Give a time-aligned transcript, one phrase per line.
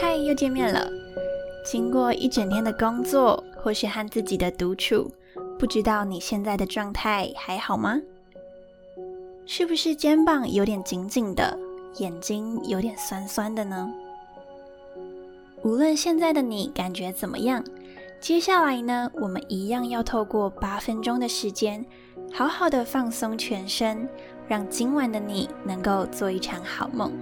[0.00, 0.88] 嗨，又见面了。
[1.64, 5.10] 经过一整天的工作，或是和自己的独处，
[5.58, 8.00] 不知道你现在的状态还好吗？
[9.46, 11.58] 是不是肩膀有点紧紧的，
[11.96, 13.92] 眼睛有点酸酸的呢？
[15.62, 17.64] 无论现在的你感觉怎么样，
[18.20, 21.84] 接下来呢，我们一样要透过八分钟的时间，
[22.32, 24.08] 好好的放松全身，
[24.48, 27.12] 让今晚的你能够做一场好梦。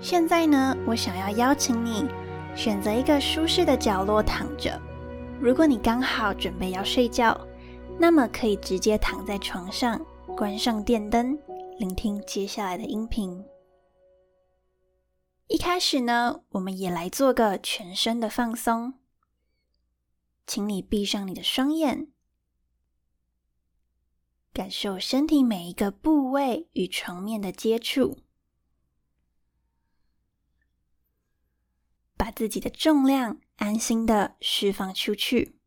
[0.00, 2.04] 现在呢，我想要邀请你。
[2.56, 4.80] 选择一个舒适的角落躺着。
[5.38, 7.38] 如果你刚好准备要睡觉，
[7.98, 10.00] 那么可以直接躺在床上，
[10.34, 11.38] 关上电灯，
[11.78, 13.44] 聆听接下来的音频。
[15.48, 18.94] 一开始呢，我们也来做个全身的放松。
[20.46, 22.08] 请你闭上你的双眼，
[24.56, 28.16] 感受身体每一个部位与床面的接触。
[32.16, 35.58] 把自己的重量安心的释放出去，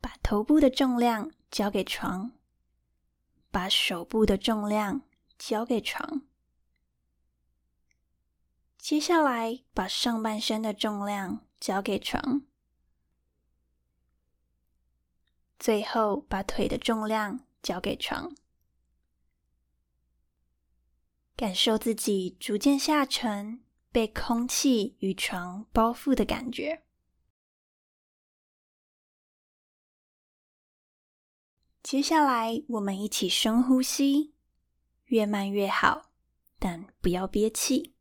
[0.00, 2.30] 把头部的重量交给床，
[3.50, 5.02] 把手部的重量
[5.36, 6.22] 交给床。
[8.78, 12.42] 接下来，把上半身的重量交给床，
[15.58, 18.32] 最后把腿的重量交给床，
[21.34, 23.62] 感受自己逐渐下沉。
[23.92, 26.84] 被空气与床包覆的感觉。
[31.82, 34.34] 接下来，我们一起深呼吸，
[35.06, 36.10] 越慢越好，
[36.58, 37.94] 但不要憋气。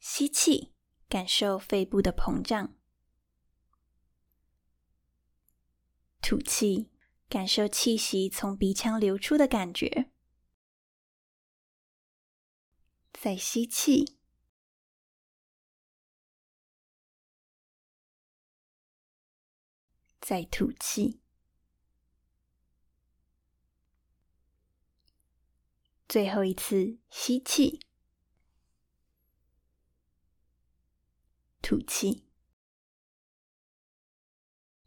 [0.00, 0.72] 吸气，
[1.08, 2.74] 感受肺部的膨胀；
[6.20, 6.90] 吐气，
[7.30, 10.10] 感受气息从鼻腔流出的感觉。
[13.12, 14.18] 再吸气。
[20.20, 21.20] 再吐气，
[26.08, 27.80] 最后一次吸气，
[31.60, 32.29] 吐气。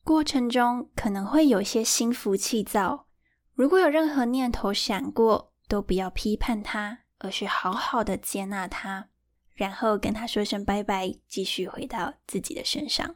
[0.04, 3.08] 过程中可能会有些心浮气躁，
[3.54, 9.08] 如果有任何念头闪过，都不要批判它，而是好好的接纳它，
[9.54, 13.16] 然后跟他说声拜拜，继续回到自己的身上。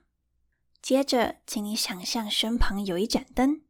[0.82, 3.62] 接着，请你想象身旁有一盏灯。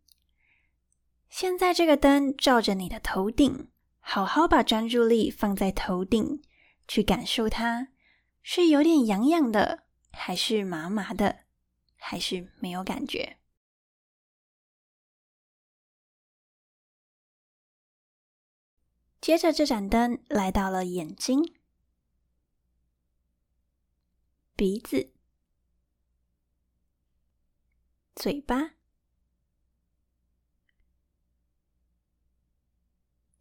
[1.27, 6.41] 现在这个灯照着你的头顶，好好把专注力放在头顶，
[6.87, 7.87] 去感受它
[8.43, 11.46] 是有点痒痒的，还是麻麻的，
[11.97, 13.37] 还是没有感觉。
[19.19, 21.55] 接着，这盏灯来到了眼睛、
[24.55, 25.13] 鼻子。
[28.15, 28.71] 嘴巴、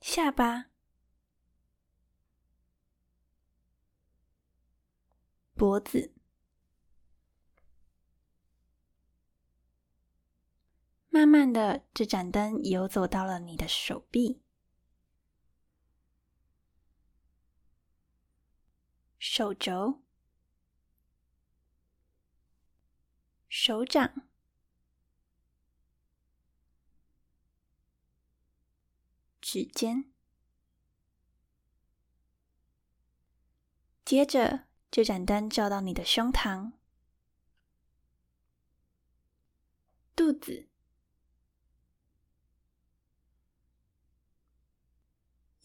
[0.02, 0.66] 下巴、
[5.54, 6.12] 脖子，
[11.16, 14.42] 慢慢的，这盏灯游走到了你的手臂、
[19.18, 20.02] 手肘、
[23.48, 24.28] 手掌。
[29.40, 30.12] 指尖，
[34.04, 36.72] 接着这盏灯照到你的胸膛、
[40.14, 40.68] 肚子、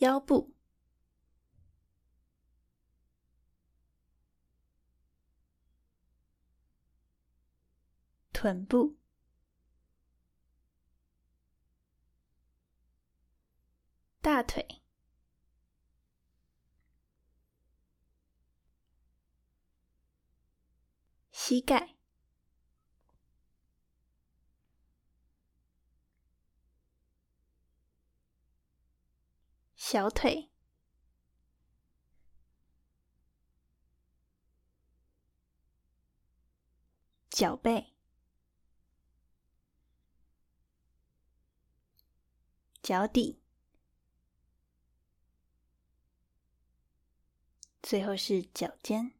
[0.01, 0.51] 腰部、
[8.33, 9.01] 臀部。
[14.21, 14.83] 大腿、
[21.31, 21.90] 膝盖、
[29.91, 30.49] 小腿、
[37.29, 37.93] 脚背、
[42.81, 43.41] 脚底。
[47.83, 49.11] 最后是脚尖，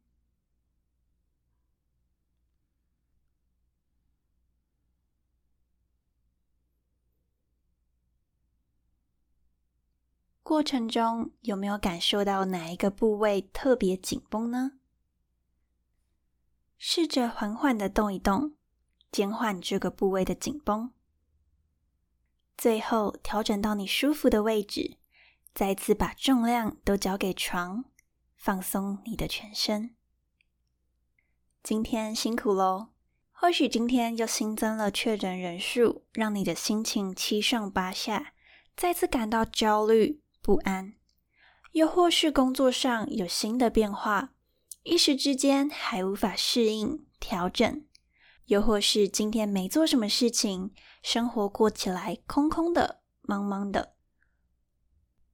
[10.42, 14.72] 过程中有没有感受到哪一个部位特别紧绷呢？
[16.76, 18.56] 试着缓缓的动一动，
[19.12, 20.92] 减缓这个部位的紧绷。
[22.56, 24.98] 最后调整到你舒服的位置，
[25.54, 27.84] 再次把重量都交给床，
[28.36, 29.94] 放松你的全身。
[31.62, 32.88] 今天辛苦喽！
[33.30, 38.34] 或许今天又新增了确诊人数，让你的心情七上八下，
[38.76, 40.94] 再次感到焦虑不安；
[41.70, 44.34] 又或是工作上有新的变化，
[44.82, 47.84] 一时之间还无法适应调整；
[48.46, 53.94] 又或是今天没做什么事情，生活过起来空空的、茫茫的。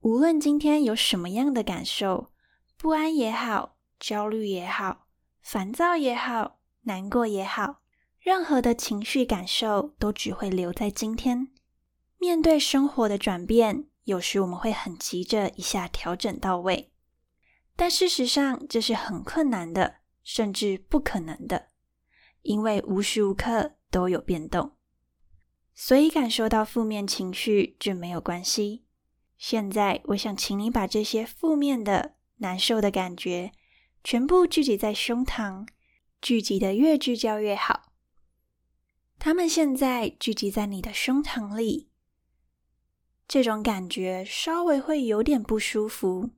[0.00, 2.31] 无论今天有什么样的感受，
[2.76, 5.06] 不安也好，焦虑也好，
[5.40, 7.81] 烦躁也好，难过也好。
[8.20, 11.49] 任何的情绪感受都只会留在今天。
[12.19, 16.90] 面对生活的转变，有时我们会很急着一下调整到位，
[17.76, 21.69] 但事实上这是很困难的，甚至不可能的，
[22.40, 24.72] 因为无时无刻都有变动。
[25.75, 28.87] 所以感受到负面情绪就没有关系。
[29.37, 33.52] 现在，我想请你把这些负面的、难受的感觉
[34.02, 35.69] 全部聚集在胸膛，
[36.22, 37.93] 聚集的越聚焦越好。
[39.19, 41.88] 他们现在聚集在你的胸膛里，
[43.28, 46.30] 这种感觉稍微会有点不舒服。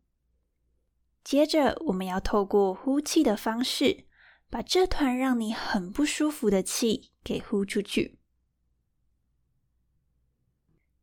[1.22, 4.06] 接着，我们要透过呼气的方式，
[4.50, 8.18] 把这团让你很不舒服的气给呼出去。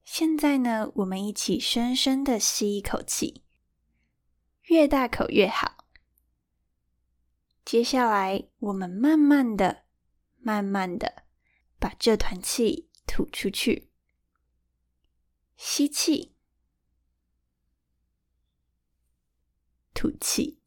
[0.04, 3.44] 现在呢，我们一起深深的吸一口气，
[4.64, 5.86] 越大口越好。
[7.64, 9.86] 接下来，我们慢慢的、
[10.40, 11.24] 慢慢的。
[11.80, 13.87] 把这团气吐出去，
[15.58, 16.36] 吸气，
[19.94, 20.60] 吐气。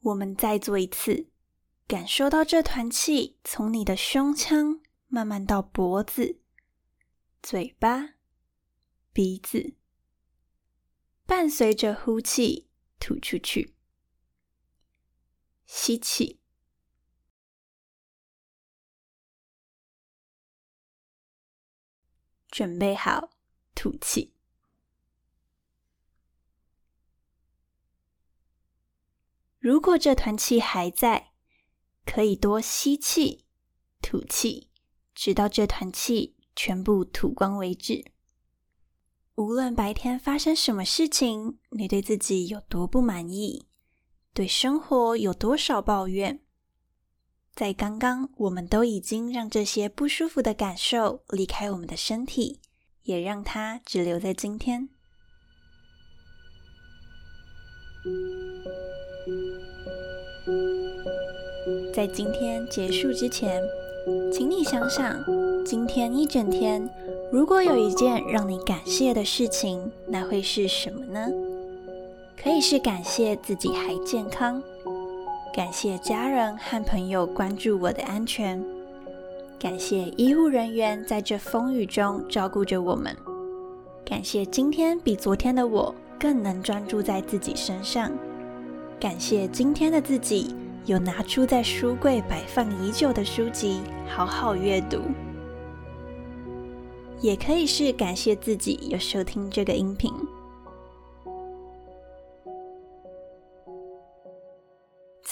[0.00, 1.28] 我们再做一次，
[1.86, 6.40] 感受到这团气从你的胸腔慢慢到脖子、
[7.42, 8.14] 嘴巴、
[9.12, 9.76] 鼻子，
[11.26, 12.68] 伴随着呼气
[12.98, 13.74] 吐出去，
[15.66, 16.41] 吸气。
[22.52, 23.30] 准备好，
[23.74, 24.34] 吐气。
[29.58, 31.32] 如果这团气还在，
[32.04, 33.46] 可以多吸气、
[34.02, 34.68] 吐气，
[35.14, 38.12] 直到这团气全部吐光为止。
[39.36, 43.66] 无论白天发生什么事情，你对自己有多不满意，
[44.34, 46.44] 对生活有多少抱怨。
[47.54, 52.60] 在刚刚，我们都已经让这些不舒服的感受离开我们的身体，
[53.02, 54.88] 也让它只留在今天。
[61.94, 63.62] 在今天结束之前，
[64.32, 65.22] 请你想想，
[65.64, 66.88] 今天一整天，
[67.30, 71.28] 如果有一件让你感谢的事情，那会是什么呢？
[72.42, 74.60] 可以是感谢自己还健康。
[75.54, 78.64] 感谢家人和朋友关注我的安全，
[79.58, 83.14] 感谢医护人员在这风雨中照顾着我们，
[84.02, 88.10] 感谢今天比昨天的我更能专注在自己身上，
[88.98, 90.56] 感谢今天的自己
[90.86, 95.02] 有拿出在书柜摆放已久的书籍好好阅读，
[97.20, 100.10] 也可以是感谢自己有收听这个音频。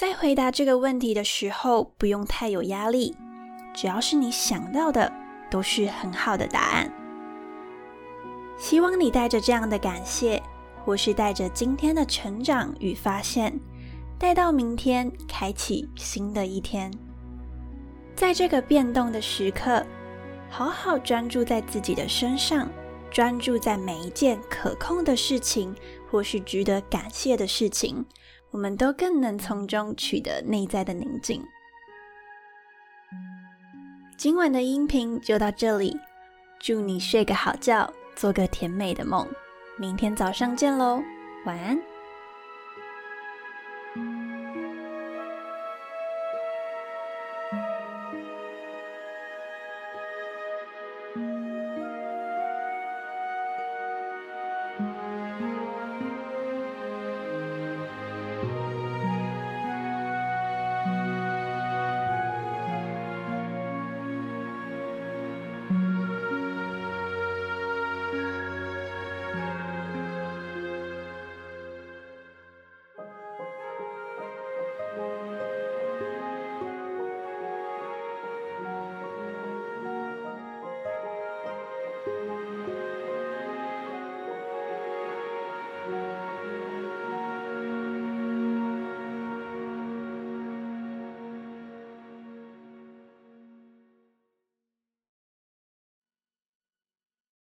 [0.01, 3.15] 在回答这个问题的时候，不用太有压力，
[3.71, 5.13] 只要是你想到的，
[5.47, 6.91] 都是很好的答案。
[8.57, 10.41] 希望你带着这样的感谢，
[10.83, 13.59] 或是带着今天的成长与发现，
[14.17, 16.91] 带到明天，开启新的一天。
[18.15, 19.85] 在这个变动的时刻，
[20.49, 22.67] 好好专注在自己的身上，
[23.11, 25.75] 专注在每一件可控的事情，
[26.09, 28.03] 或是值得感谢的事情。
[28.51, 31.41] 我们都更能从中取得内在的宁静。
[34.17, 35.97] 今晚的音频就到这里，
[36.59, 39.27] 祝你睡个好觉，做个甜美的梦。
[39.79, 41.01] 明天早上见喽，
[41.45, 41.90] 晚安。